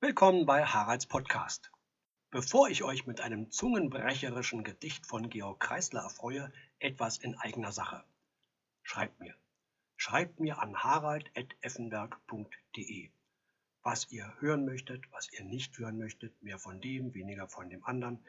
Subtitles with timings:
[0.00, 1.72] Willkommen bei Haralds Podcast.
[2.30, 8.04] Bevor ich euch mit einem zungenbrecherischen Gedicht von Georg Kreisler erfreue, etwas in eigener Sache.
[8.84, 9.34] Schreibt mir.
[9.96, 13.10] Schreibt mir an harald.effenberg.de.
[13.82, 17.84] Was ihr hören möchtet, was ihr nicht hören möchtet, mehr von dem, weniger von dem
[17.84, 18.24] anderen.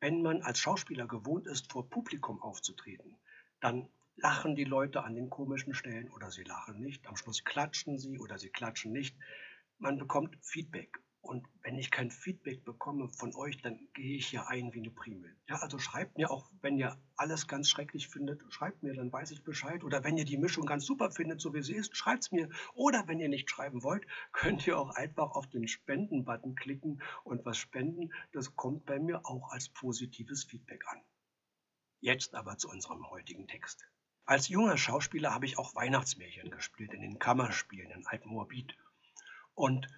[0.00, 3.18] Wenn man als Schauspieler gewohnt ist, vor Publikum aufzutreten,
[3.60, 3.86] dann
[4.16, 7.06] lachen die Leute an den komischen Stellen oder sie lachen nicht.
[7.06, 9.14] Am Schluss klatschen sie oder sie klatschen nicht.
[9.80, 11.00] Man bekommt Feedback.
[11.22, 14.90] Und wenn ich kein Feedback bekomme von euch, dann gehe ich hier ein wie eine
[14.90, 15.34] Primel.
[15.48, 19.30] Ja, also schreibt mir auch, wenn ihr alles ganz schrecklich findet, schreibt mir, dann weiß
[19.30, 19.82] ich Bescheid.
[19.82, 22.50] Oder wenn ihr die Mischung ganz super findet, so wie sie ist, schreibt es mir.
[22.74, 27.46] Oder wenn ihr nicht schreiben wollt, könnt ihr auch einfach auf den Spenden-Button klicken und
[27.46, 28.12] was spenden.
[28.32, 31.00] Das kommt bei mir auch als positives Feedback an.
[32.00, 33.86] Jetzt aber zu unserem heutigen Text.
[34.26, 38.76] Als junger Schauspieler habe ich auch Weihnachtsmärchen gespielt in den Kammerspielen in Alpenmoabit.
[39.60, 39.88] Und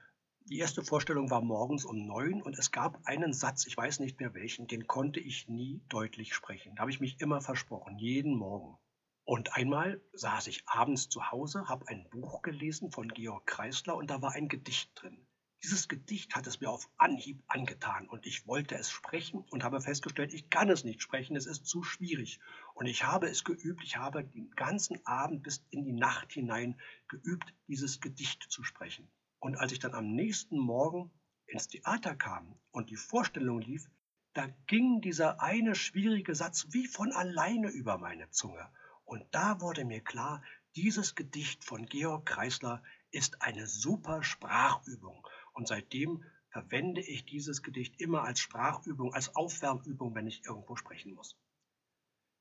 [0.47, 4.19] die erste Vorstellung war morgens um neun und es gab einen Satz, ich weiß nicht
[4.19, 6.75] mehr welchen, den konnte ich nie deutlich sprechen.
[6.75, 8.77] Da habe ich mich immer versprochen, jeden Morgen.
[9.22, 14.11] Und einmal saß ich abends zu Hause, habe ein Buch gelesen von Georg Kreisler und
[14.11, 15.28] da war ein Gedicht drin.
[15.62, 19.81] Dieses Gedicht hat es mir auf Anhieb angetan und ich wollte es sprechen und habe
[19.81, 22.41] festgestellt, ich kann es nicht sprechen, es ist zu schwierig.
[22.75, 26.81] Und ich habe es geübt, ich habe den ganzen Abend bis in die Nacht hinein
[27.06, 29.09] geübt, dieses Gedicht zu sprechen.
[29.43, 31.11] Und als ich dann am nächsten Morgen
[31.47, 33.91] ins Theater kam und die Vorstellung lief,
[34.34, 38.71] da ging dieser eine schwierige Satz wie von alleine über meine Zunge.
[39.05, 40.45] Und da wurde mir klar,
[40.77, 45.27] dieses Gedicht von Georg Kreisler ist eine super Sprachübung.
[45.55, 51.15] Und seitdem verwende ich dieses Gedicht immer als Sprachübung, als Aufwärmübung, wenn ich irgendwo sprechen
[51.15, 51.37] muss.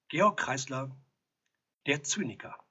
[0.08, 0.96] Georg Kreisler,
[1.88, 2.64] der Zyniker.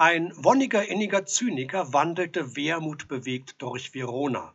[0.00, 4.54] Ein wonniger, inniger Zyniker wandelte wehmutbewegt durch Verona.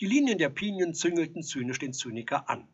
[0.00, 2.66] Die Linien der Pinien züngelten zynisch den Zyniker an.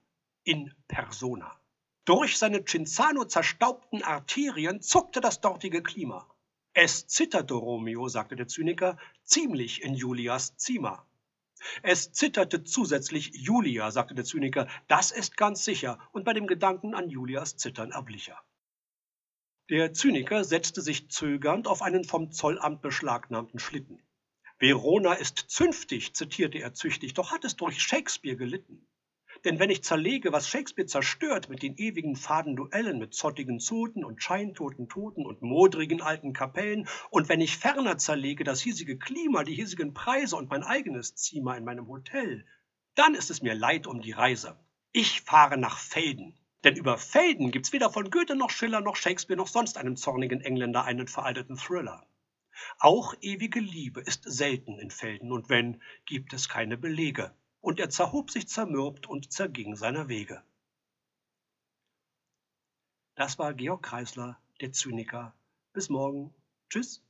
[0.45, 1.61] In persona.
[2.07, 6.27] Durch seine Cinzano zerstaubten Arterien zuckte das dortige Klima.
[6.73, 11.07] Es zitterte, Romeo, sagte der Zyniker, ziemlich in Julias Zimmer.
[11.83, 16.95] Es zitterte zusätzlich Julia, sagte der Zyniker, das ist ganz sicher, und bei dem Gedanken
[16.95, 18.33] an Julias Zittern erblich
[19.71, 24.03] der Zyniker setzte sich zögernd auf einen vom Zollamt beschlagnahmten Schlitten.
[24.59, 28.87] Verona ist zünftig, zitierte er züchtig, doch hat es durch Shakespeare gelitten.
[29.45, 34.05] Denn wenn ich zerlege, was Shakespeare zerstört mit den ewigen faden Duellen mit zottigen Zoten
[34.05, 39.45] und scheintoten Toten und modrigen alten Kapellen, und wenn ich ferner zerlege das hiesige Klima,
[39.45, 42.47] die hiesigen Preise und mein eigenes Zimmer in meinem Hotel,
[42.95, 44.59] dann ist es mir leid um die Reise.
[44.93, 49.37] Ich fahre nach Felden, denn über Felden gibt's weder von Goethe noch Schiller noch Shakespeare
[49.37, 52.07] noch sonst einem zornigen Engländer einen veralteten Thriller.
[52.79, 57.35] Auch ewige Liebe ist selten in Felden, und wenn, gibt es keine Belege.
[57.61, 60.43] Und er zerhob sich zermürbt und zerging seiner Wege.
[63.15, 65.35] Das war Georg Kreisler, der Zyniker.
[65.73, 66.35] Bis morgen.
[66.69, 67.04] Tschüss.